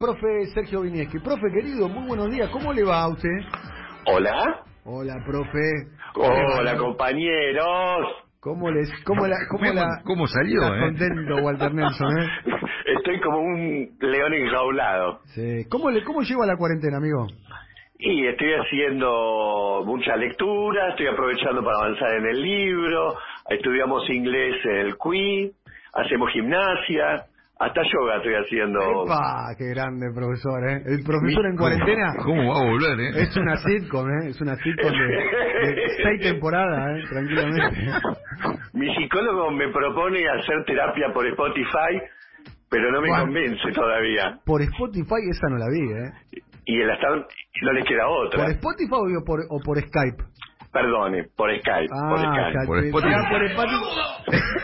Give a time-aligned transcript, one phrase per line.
[0.00, 1.18] Profe Sergio Vinieski.
[1.18, 2.48] Profe querido, muy buenos días.
[2.50, 3.36] ¿Cómo le va a usted?
[4.06, 4.62] Hola.
[4.84, 5.58] Hola, profe.
[6.14, 8.06] Hola, compañeros.
[8.38, 10.80] ¿Cómo les, cómo la, cómo la, ¿Cómo salió, eh?
[10.82, 12.28] contento Walter Nelson, eh?
[12.96, 15.18] Estoy como un león enjaulado.
[15.34, 15.64] Sí.
[15.68, 17.26] ¿Cómo le, cómo lleva la cuarentena, amigo?
[17.98, 23.16] Y estoy haciendo mucha lectura, estoy aprovechando para avanzar en el libro,
[23.50, 25.52] estudiamos inglés en el QI,
[25.92, 27.26] hacemos gimnasia,
[27.58, 28.78] hasta yoga estoy haciendo.
[29.04, 29.54] ¡Epa!
[29.58, 30.82] ¡Qué grande profesor, eh!
[30.86, 33.22] El profesor en cuarentena ¿Cómo va a volver, eh?
[33.22, 34.28] es una sitcom, eh.
[34.28, 37.04] Es una sitcom de, de seis temporadas, eh.
[37.10, 37.76] Tranquilamente.
[38.74, 42.00] Mi psicólogo me propone hacer terapia por Spotify,
[42.70, 43.24] pero no me Bueno.
[43.24, 44.38] convence todavía.
[44.44, 46.40] Por Spotify esa no la vi, eh.
[46.64, 48.44] Y el hasta no le queda otra.
[48.44, 50.22] ¿Por Spotify o por, o por Skype?
[50.70, 52.52] Perdone, por Skype, por Ah, Skype.
[52.52, 53.14] ya Por Spotify.
[53.16, 54.57] Ah, por Spotify.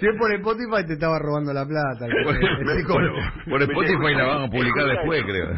[0.00, 2.06] Si es por Spotify te estaba robando la plata.
[2.24, 5.48] por- por Spotify la van a publicar después, creo.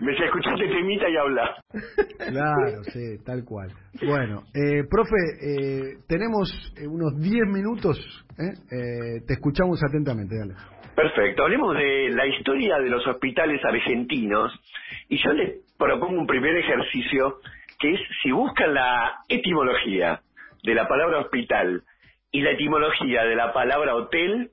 [0.00, 1.56] Me decía, escuchaste temita y habla.
[2.28, 3.70] Claro, sí, tal cual.
[4.02, 7.98] Bueno, eh, profe, eh, tenemos eh, unos 10 minutos.
[8.38, 8.52] ¿eh?
[8.70, 10.54] Eh, te escuchamos atentamente, dale.
[10.94, 14.52] Perfecto, hablemos de la historia de los hospitales argentinos
[15.08, 17.38] y yo les propongo un primer ejercicio
[17.78, 20.20] que es si buscan la etimología
[20.62, 21.82] de la palabra hospital
[22.32, 24.50] y la etimología de la palabra hotel,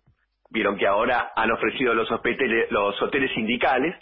[0.49, 3.95] vieron que ahora han ofrecido los hospitales, los hoteles sindicales,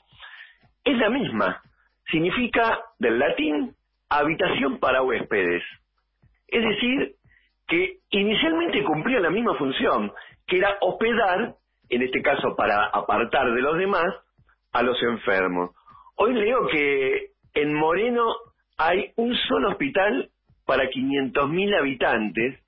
[0.84, 1.62] es la misma.
[2.12, 3.76] Significa del latín
[4.10, 5.64] habitación para huéspedes.
[6.48, 7.16] Es decir,
[7.68, 10.12] que inicialmente cumplía la misma función,
[10.48, 11.56] que era hospedar,
[11.90, 14.06] en este caso para apartar de los demás,
[14.72, 15.72] a los enfermos.
[16.16, 18.36] Hoy leo que en Moreno
[18.78, 20.30] hay un solo hospital
[20.66, 22.60] para 500.000 habitantes,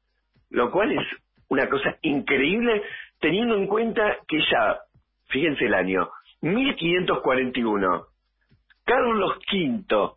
[0.49, 1.05] lo cual es
[1.49, 2.83] una cosa increíble
[3.19, 4.79] teniendo en cuenta que ya,
[5.27, 6.09] fíjense el año,
[6.41, 8.05] 1541,
[8.85, 10.11] Carlos V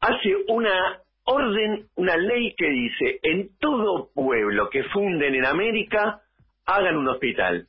[0.00, 6.20] hace una orden, una ley que dice, en todo pueblo que funden en América,
[6.66, 7.66] hagan un hospital.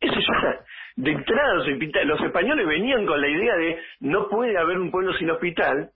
[0.00, 0.64] Eso ya,
[0.96, 1.54] de entrada
[2.04, 5.90] los, españoles venían con la idea de no puede haber un pueblo sin hospital,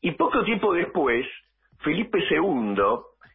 [0.00, 1.26] y poco tiempo después,
[1.80, 2.76] Felipe II,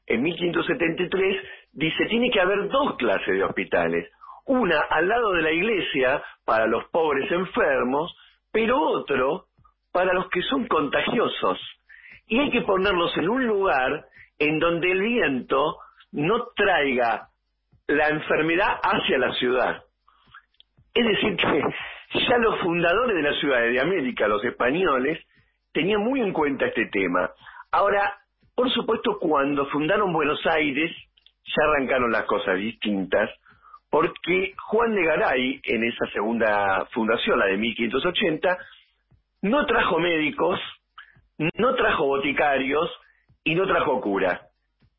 [0.09, 1.37] en 1573,
[1.71, 4.11] dice, tiene que haber dos clases de hospitales.
[4.45, 8.15] Una al lado de la iglesia para los pobres enfermos,
[8.51, 9.45] pero otro
[9.91, 11.59] para los que son contagiosos.
[12.27, 14.05] Y hay que ponerlos en un lugar
[14.39, 15.77] en donde el viento
[16.11, 17.29] no traiga
[17.85, 19.83] la enfermedad hacia la ciudad.
[20.93, 21.63] Es decir, que
[22.27, 25.19] ya los fundadores de las ciudades de América, los españoles,
[25.71, 27.29] tenían muy en cuenta este tema.
[27.71, 28.18] Ahora,
[28.59, 30.91] por supuesto, cuando fundaron Buenos Aires,
[31.45, 33.29] ya arrancaron las cosas distintas,
[33.89, 38.57] porque Juan de Garay, en esa segunda fundación, la de 1580,
[39.43, 40.59] no trajo médicos,
[41.37, 42.91] no trajo boticarios
[43.45, 44.41] y no trajo cura.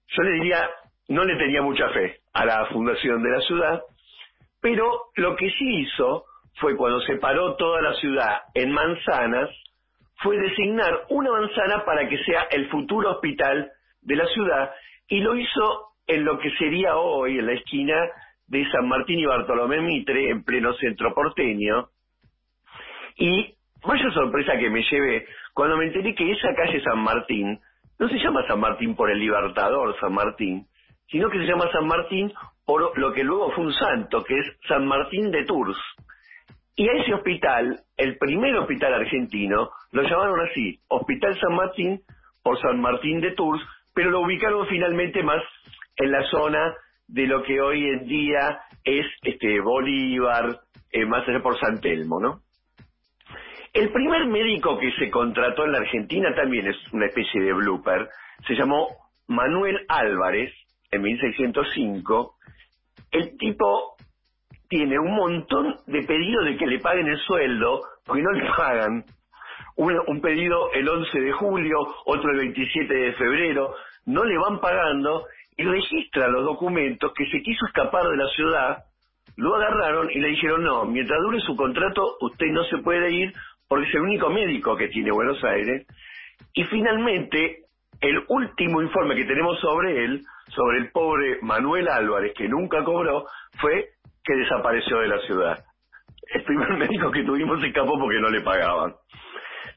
[0.09, 0.71] Yo le diría,
[1.09, 3.83] no le tenía mucha fe a la fundación de la ciudad,
[4.63, 9.51] pero lo que sí hizo fue cuando separó toda la ciudad en manzanas,
[10.23, 13.71] fue designar una manzana para que sea el futuro hospital
[14.03, 14.71] de la ciudad
[15.09, 17.97] y lo hizo en lo que sería hoy, en la esquina
[18.47, 21.89] de San Martín y Bartolomé Mitre, en pleno centro porteño.
[23.17, 23.55] Y
[23.85, 27.61] vaya sorpresa que me llevé cuando me enteré que esa calle San Martín
[27.99, 30.67] no se llama San Martín por el Libertador San Martín,
[31.09, 32.33] sino que se llama San Martín
[32.65, 35.79] por lo que luego fue un santo, que es San Martín de Tours.
[36.81, 42.01] Y a ese hospital, el primer hospital argentino, lo llamaron así, Hospital San Martín
[42.43, 45.43] por San Martín de Tours, pero lo ubicaron finalmente más
[45.99, 46.75] en la zona
[47.07, 50.59] de lo que hoy en día es este Bolívar,
[50.91, 52.41] eh, más allá por San Telmo, ¿no?
[53.75, 58.09] El primer médico que se contrató en la Argentina también es una especie de blooper.
[58.47, 58.89] Se llamó
[59.27, 60.51] Manuel Álvarez
[60.91, 62.37] en 1605.
[63.11, 63.97] El tipo
[64.71, 69.05] tiene un montón de pedidos de que le paguen el sueldo, porque no le pagan.
[69.77, 71.77] Un, un pedido el 11 de julio,
[72.07, 73.75] otro el 27 de febrero,
[74.07, 75.27] no le van pagando
[75.57, 78.85] y registra los documentos que se quiso escapar de la ciudad,
[79.37, 83.33] lo agarraron y le dijeron, no, mientras dure su contrato usted no se puede ir
[83.69, 85.87] porque es el único médico que tiene Buenos Aires.
[86.55, 87.65] Y finalmente,
[88.01, 93.27] el último informe que tenemos sobre él, sobre el pobre Manuel Álvarez, que nunca cobró,
[93.61, 93.91] fue
[94.31, 95.65] que desapareció de la ciudad.
[96.35, 98.95] El primer médico que tuvimos se escapó porque no le pagaban.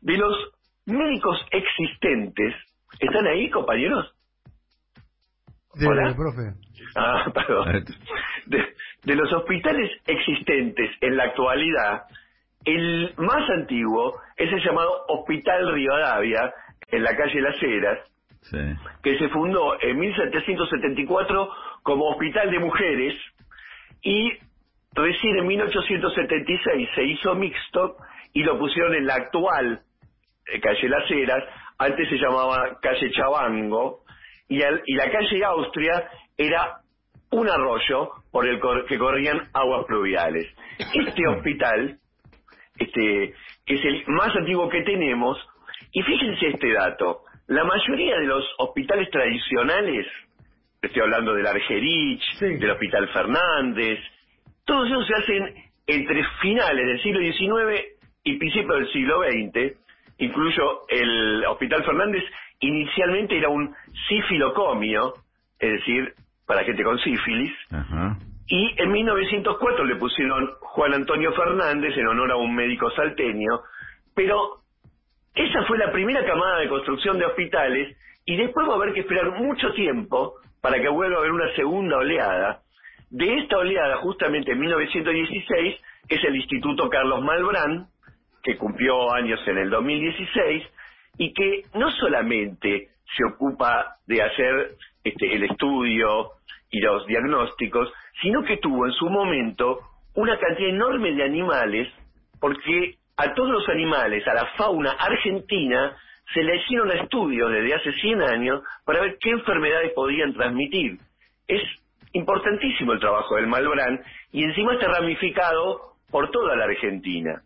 [0.01, 0.51] De los
[0.85, 2.53] médicos existentes,
[2.99, 4.13] ¿están ahí, compañeros?
[5.75, 6.13] De, Hola.
[6.15, 6.53] profe.
[6.95, 7.83] Ah, perdón.
[8.45, 8.73] De,
[9.03, 12.03] de los hospitales existentes en la actualidad,
[12.65, 16.53] El más antiguo es el llamado Hospital Rivadavia,
[16.91, 17.99] en la calle Las Heras,
[19.01, 21.49] que se fundó en 1774
[21.81, 23.15] como Hospital de Mujeres
[24.03, 24.31] y
[24.93, 27.95] recién en 1876 se hizo mixto
[28.33, 29.81] y lo pusieron en la actual
[30.45, 31.43] eh, calle Las Heras,
[31.77, 34.03] antes se llamaba calle Chabango,
[34.49, 36.81] y, y la calle Austria era
[37.31, 40.47] un arroyo por el que corrían aguas pluviales.
[40.77, 41.97] Este hospital,
[42.77, 43.33] este,
[43.65, 45.37] es el más antiguo que tenemos,
[45.91, 50.07] y fíjense este dato, la mayoría de los hospitales tradicionales,
[50.87, 53.99] estoy hablando del Argerich, del Hospital Fernández,
[54.65, 55.55] todos ellos se hacen
[55.87, 57.81] entre finales del siglo XIX
[58.23, 59.77] y principios del siglo XX,
[60.17, 62.23] incluyo el Hospital Fernández,
[62.59, 63.73] inicialmente era un
[64.07, 65.13] sífilocomio,
[65.59, 66.13] es decir,
[66.45, 67.51] para gente con sífilis,
[68.47, 73.61] y en 1904 le pusieron Juan Antonio Fernández en honor a un médico salteño,
[74.13, 74.59] pero
[75.33, 78.99] esa fue la primera camada de construcción de hospitales y después va a haber que
[79.01, 82.61] esperar mucho tiempo para que vuelva a haber una segunda oleada.
[83.09, 85.75] De esta oleada, justamente en 1916,
[86.07, 87.87] es el Instituto Carlos Malbrán,
[88.41, 90.63] que cumplió años en el 2016,
[91.17, 96.31] y que no solamente se ocupa de hacer este, el estudio
[96.71, 99.79] y los diagnósticos, sino que tuvo en su momento
[100.15, 101.89] una cantidad enorme de animales,
[102.39, 105.97] porque a todos los animales, a la fauna argentina,
[106.33, 110.97] se le hicieron estudios desde hace 100 años para ver qué enfermedades podían transmitir.
[111.47, 111.61] Es
[112.13, 117.41] importantísimo el trabajo del Malbrán y encima está ramificado por toda la Argentina.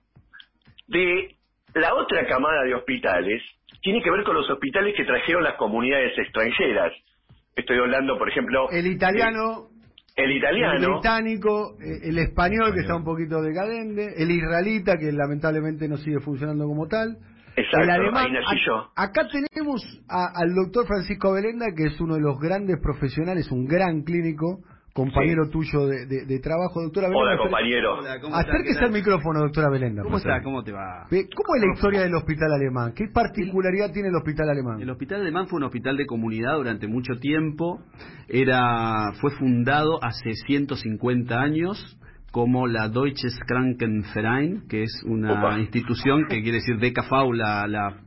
[0.88, 1.36] De
[1.74, 3.42] la otra camada de hospitales
[3.82, 6.94] tiene que ver con los hospitales que trajeron las comunidades extranjeras.
[7.56, 8.70] Estoy hablando, por ejemplo...
[8.72, 9.70] El italiano...
[10.16, 10.74] El italiano.
[10.74, 15.98] El británico, eh, el español, que está un poquito decadente, el israelita, que lamentablemente no
[15.98, 17.18] sigue funcionando como tal.
[17.58, 18.28] Exacto, el alemán.
[18.96, 24.04] acá tenemos al doctor Francisco Belenda, que es uno de los grandes profesionales, un gran
[24.04, 24.60] clínico,
[24.94, 27.34] compañero tuyo de, de, trabajo, doctora Belenda.
[27.34, 28.00] Hola, compañero.
[28.34, 30.04] Acérquese al micrófono, doctora Belenda.
[30.04, 30.42] ¿Cómo está?
[30.44, 31.08] ¿Cómo te va?
[31.10, 32.94] ¿Cómo es la historia del hospital alemán?
[32.96, 34.80] ¿Qué particularidad tiene el hospital alemán?
[34.80, 37.80] El hospital alemán fue un hospital de comunidad durante mucho tiempo.
[38.28, 41.98] Era, fue fundado hace 150 años
[42.32, 48.02] como la Deutsches Krankenverein, que es una institución que quiere decir DKV, la, la,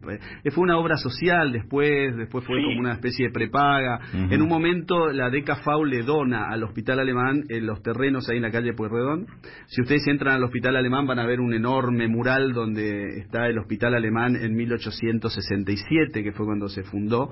[0.45, 4.01] eh, fue una obra social después, después fue como una especie de prepaga.
[4.13, 8.43] En un momento la DKV le dona al hospital alemán en los terrenos ahí en
[8.43, 9.27] la calle Pueyrredón.
[9.67, 13.59] Si ustedes entran al hospital alemán van a ver un enorme mural donde está el
[13.59, 17.31] hospital alemán en 1867, que fue cuando se fundó.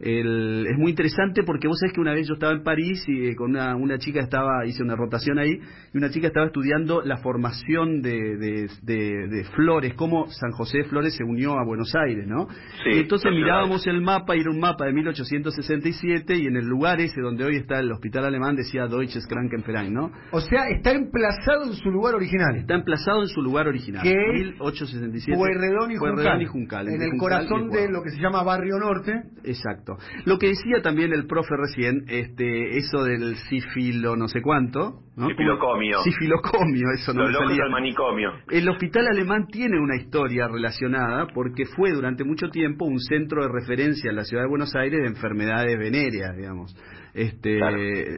[0.00, 3.36] es muy interesante porque vos sabés que una vez yo estaba en París y eh,
[3.36, 5.58] con una, una chica estaba, hice una rotación ahí,
[5.92, 11.14] y una chica estaba estudiando la formación de, de, Flores, cómo San José de Flores
[11.16, 12.48] se unió a Buenos Aires, ¿no?
[12.86, 17.00] y entonces mirábamos el mapa, y era un mapa de 1867, y en el lugar
[17.00, 20.10] ese donde hoy está el hospital alemán decía Deutsches Krankenverein, ¿no?
[20.30, 22.56] O sea, está emplazado en su lugar original.
[22.56, 24.02] Está emplazado en su lugar original.
[24.02, 25.36] Que 1867.
[25.36, 26.42] Pueyrredón y Juncal.
[26.42, 26.88] y Juncal.
[26.88, 29.12] En el corazón de lo que se llama Barrio Norte.
[29.44, 29.96] Exacto.
[30.24, 35.28] Lo que decía también el profe recién, este, eso del sífilo no sé cuánto, ¿no?
[35.28, 37.68] Sifilocomio filocomio, eso no salía.
[37.70, 38.32] manicomio.
[38.50, 43.48] El hospital alemán tiene una historia relacionada porque fue durante mucho tiempo un centro de
[43.52, 46.76] referencia en la ciudad de Buenos Aires de enfermedades venéreas, digamos.
[47.14, 47.58] Este,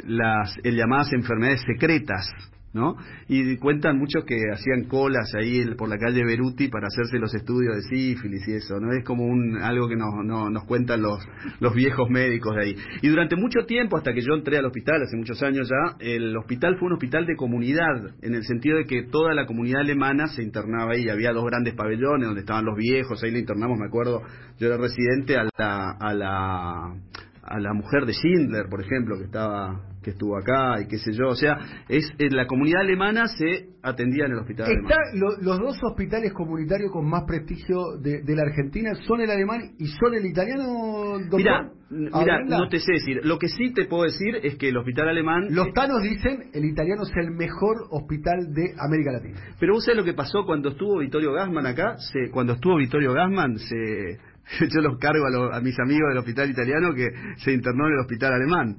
[0.04, 2.26] las llamadas enfermedades secretas,
[2.72, 2.96] ¿no?
[3.28, 7.74] Y cuentan muchos que hacían colas ahí por la calle Beruti para hacerse los estudios
[7.76, 8.92] de sífilis y eso, ¿no?
[8.92, 11.18] Es como un algo que nos, nos cuentan los,
[11.60, 12.76] los viejos médicos de ahí.
[13.02, 16.36] Y durante mucho tiempo, hasta que yo entré al hospital, hace muchos años ya, el
[16.36, 20.28] hospital fue un hospital de comunidad, en el sentido de que toda la comunidad alemana
[20.28, 21.08] se internaba ahí.
[21.08, 24.22] Había dos grandes pabellones donde estaban los viejos, ahí le internamos, me acuerdo,
[24.58, 26.94] yo era residente a la, a la
[27.42, 31.12] a la mujer de Schindler, por ejemplo, que estaba que estuvo acá y qué sé
[31.12, 31.28] yo.
[31.28, 35.78] O sea, es en la comunidad alemana se atendía en el hospital Está, los dos
[35.82, 41.18] hospitales comunitarios con más prestigio de, la Argentina son el alemán y son el italiano,
[41.30, 41.72] doctor.
[41.90, 43.20] Mira, no te sé decir.
[43.24, 45.48] Lo que sí te puedo decir es que el hospital alemán...
[45.50, 49.40] Los tanos dicen el italiano es el mejor hospital de América Latina.
[49.58, 51.96] Pero vos sabés lo que pasó cuando estuvo Vittorio Gassman acá.
[51.98, 54.18] Se, cuando estuvo Vittorio Gassman se
[54.60, 57.06] yo los cargo a, a, mis amigos del hospital italiano que
[57.36, 58.76] se internó en el hospital alemán,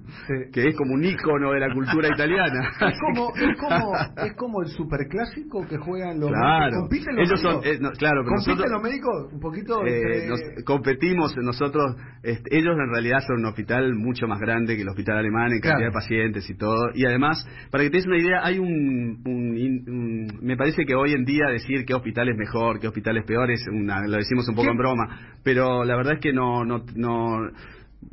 [0.51, 2.71] que es como un ícono de la cultura italiana.
[2.81, 3.91] Es como, es como,
[4.25, 6.77] es como el superclásico que juegan los claro.
[6.81, 7.63] compiten los Ellos médicos.
[7.63, 11.35] son, eh, no, claro, pero ¿Compiten nosotros los médicos un poquito eh, entre- nos- competimos
[11.37, 15.51] nosotros, este, ellos en realidad son un hospital mucho más grande que el hospital alemán
[15.53, 15.75] en Claro.
[15.79, 16.89] cantidad de pacientes y todo.
[16.95, 20.95] Y además, para que te des una idea, hay un, un- un- me parece que
[20.95, 24.17] hoy en día decir qué hospital es mejor, qué hospital es peor, es una, lo
[24.17, 24.71] decimos un poco ¿Qué?
[24.71, 27.50] en broma, pero la verdad es que no, no, no,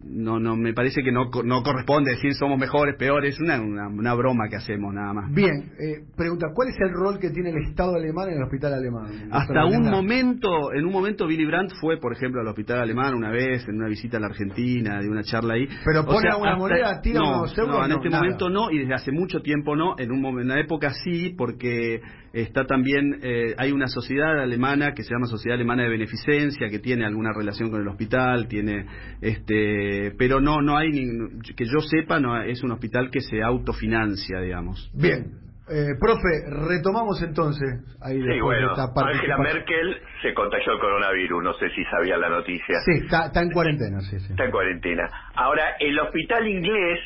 [0.04, 4.14] no, no me parece que no, no corresponde decir somos mejores, peores, una, una, una
[4.14, 5.32] broma que hacemos nada más.
[5.32, 8.74] Bien, eh, pregunta, ¿cuál es el rol que tiene el Estado alemán en el hospital
[8.74, 9.28] alemán?
[9.30, 13.30] Hasta un momento, en un momento Willy Brandt fue, por ejemplo, al hospital alemán una
[13.30, 15.66] vez, en una visita a la Argentina, de una charla ahí.
[15.84, 18.08] Pero O pone sea, alguna hasta- moneda, tira no, unos euros, No, en no, este
[18.10, 18.22] nada.
[18.22, 22.00] momento no, y desde hace mucho tiempo no, en, un, en una época sí, porque
[22.32, 26.78] está también, eh, hay una sociedad alemana que se llama Sociedad Alemana de Beneficencia, que
[26.78, 28.84] tiene alguna relación con el hospital, tiene,
[29.22, 29.77] este,
[30.18, 34.40] pero no, no hay, ni- que yo sepa, no es un hospital que se autofinancia,
[34.40, 34.90] digamos.
[34.94, 35.32] Bien,
[35.70, 37.68] eh, profe, retomamos entonces
[38.00, 39.38] ahí Sí, bueno, de esta Angela.
[39.38, 42.76] Merkel se contagió el coronavirus, no sé si sabía la noticia.
[42.84, 44.32] Sí, está, está en cuarentena, sí, sí.
[44.32, 45.10] Está en cuarentena.
[45.34, 47.00] Ahora, el hospital inglés,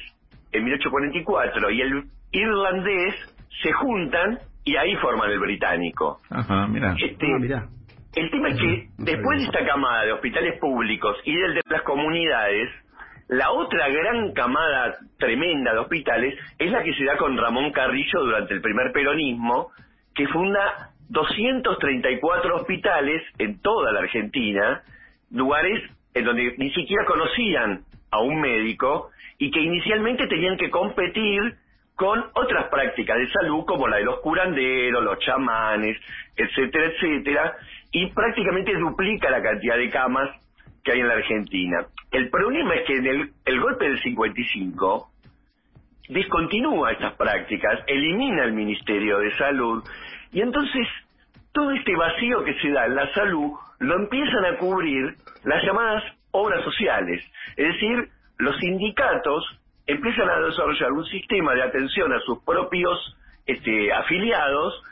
[0.52, 3.14] en 1844, y el irlandés
[3.62, 6.20] se juntan y ahí forman el británico.
[6.30, 6.94] Ajá, mira.
[7.04, 7.68] Este, Ah, mirá.
[8.14, 11.82] El tema es que después de esta camada de hospitales públicos y del de las
[11.82, 12.68] comunidades,
[13.28, 18.20] la otra gran camada tremenda de hospitales es la que se da con Ramón Carrillo
[18.20, 19.70] durante el primer peronismo,
[20.14, 24.82] que funda 234 hospitales en toda la Argentina,
[25.30, 25.82] lugares
[26.14, 31.54] en donde ni siquiera conocían a un médico y que inicialmente tenían que competir
[31.94, 35.96] con otras prácticas de salud como la de los curanderos, los chamanes,
[36.36, 37.54] etcétera, etcétera,
[37.92, 40.30] y prácticamente duplica la cantidad de camas
[40.82, 41.86] que hay en la Argentina.
[42.10, 45.12] El problema es que en el, el golpe del 55
[46.08, 49.84] discontinúa estas prácticas, elimina el Ministerio de Salud
[50.32, 50.86] y entonces
[51.52, 56.02] todo este vacío que se da en la salud lo empiezan a cubrir las llamadas
[56.30, 57.22] obras sociales,
[57.56, 58.08] es decir,
[58.38, 59.44] los sindicatos
[59.86, 64.82] empiezan a desarrollar un sistema de atención a sus propios este, afiliados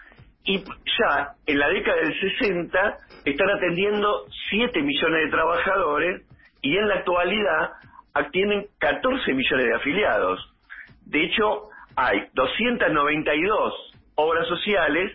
[0.45, 6.23] y ya en la década del 60 están atendiendo 7 millones de trabajadores
[6.63, 7.71] y en la actualidad
[8.15, 10.55] atienden 14 millones de afiliados.
[11.07, 13.75] De hecho, hay 292
[14.15, 15.13] obras sociales,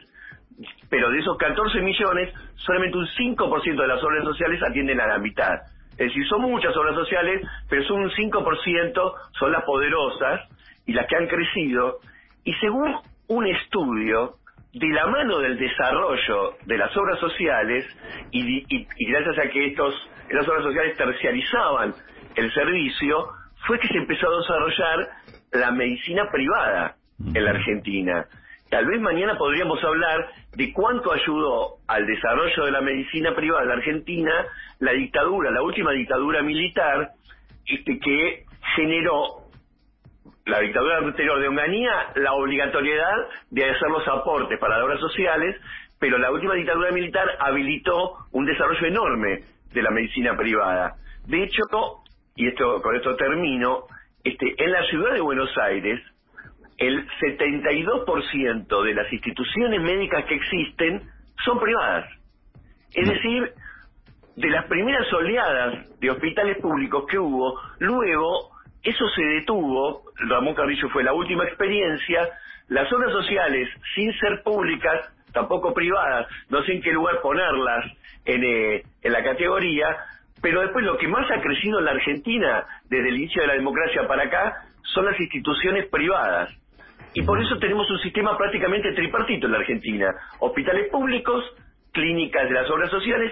[0.90, 5.18] pero de esos 14 millones, solamente un 5% de las obras sociales atienden a la
[5.18, 5.54] mitad.
[5.92, 10.42] Es decir, son muchas obras sociales, pero son un 5%, son las poderosas
[10.86, 12.00] y las que han crecido.
[12.44, 12.96] Y según
[13.28, 14.36] un estudio,
[14.76, 17.86] de la mano del desarrollo de las obras sociales
[18.32, 18.42] y,
[18.76, 19.94] y- y gracias a que estos,
[20.28, 21.96] estas obras sociales terciarizaban
[22.36, 23.30] el servicio,
[23.68, 25.10] fue que se empezó a desarrollar
[25.54, 26.98] la medicina privada
[27.34, 28.26] en la Argentina.
[28.70, 33.70] Tal vez mañana podríamos hablar de cuánto ayudó al desarrollo de la medicina privada en
[33.70, 34.34] la Argentina
[34.80, 37.12] la dictadura, la última dictadura militar,
[37.66, 38.44] este, que
[38.76, 39.45] generó
[40.46, 45.56] la dictadura anterior de Onganía la obligatoriedad de hacer los aportes para las obras sociales,
[46.00, 49.40] pero la última dictadura militar habilitó un desarrollo enorme
[49.74, 50.96] de la medicina privada.
[51.26, 51.64] De hecho,
[52.36, 53.86] y esto con esto termino,
[54.24, 56.00] este, en la ciudad de Buenos Aires,
[56.78, 61.10] el 72% de las instituciones médicas que existen
[61.44, 62.06] son privadas.
[62.94, 63.52] Es decir,
[64.36, 68.55] de las primeras oleadas de hospitales públicos que hubo, luego
[68.86, 72.30] eso se detuvo, Ramón Carrillo fue la última experiencia,
[72.70, 77.86] las obras sociales, sin ser públicas, tampoco privadas, no sé en qué lugar ponerlas
[78.26, 79.98] en, eh, en la categoría,
[80.42, 83.54] pero después lo que más ha crecido en la Argentina desde el inicio de la
[83.56, 84.54] democracia para acá
[84.94, 86.50] son las instituciones privadas.
[87.14, 90.14] Y por eso tenemos un sistema prácticamente tripartito en la Argentina.
[90.40, 91.44] Hospitales públicos,
[91.92, 93.32] clínicas de las obras sociales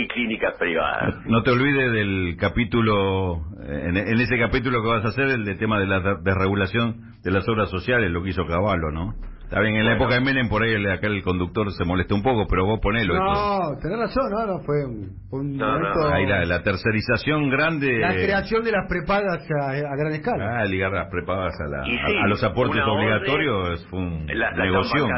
[0.00, 1.14] y clínicas privadas.
[1.26, 5.54] No te olvides del capítulo, en, en ese capítulo que vas a hacer, el de
[5.56, 9.14] tema de la de- desregulación de las obras sociales, lo que hizo Caballo, ¿no?
[9.44, 12.14] Está bien, en la época de Menem por ahí el, acá el conductor se molestó
[12.14, 13.14] un poco, pero vos ponelo.
[13.14, 13.24] esto.
[13.24, 16.14] No, tenés razón, no, no, fue un, fue un No, no, momento...
[16.14, 17.98] Ahí la, la tercerización grande.
[17.98, 20.60] La creación de las prepagas a, a gran escala.
[20.60, 24.52] Ah, ligar las prepagas a, la- a- los aportes una orden, obligatorios fue un La,
[24.52, 25.08] negocio.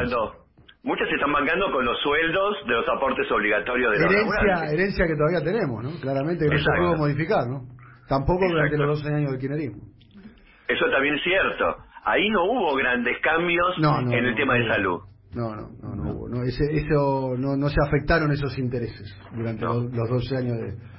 [0.83, 4.73] Muchas se están bancando con los sueldos de los aportes obligatorios de los herencia, laburantes.
[4.73, 5.89] herencia que todavía tenemos, ¿no?
[6.01, 7.61] Claramente que no se pudo modificar, ¿no?
[8.09, 9.81] Tampoco durante los 12 años del kirchnerismo.
[10.67, 11.77] Eso también es cierto.
[12.03, 14.99] Ahí no hubo grandes cambios No, no, en el no, tema de salud.
[15.33, 16.27] No, no, no, no hubo.
[16.29, 20.75] No, ese, eso, no, no se afectaron esos intereses durante los, los 12 años de,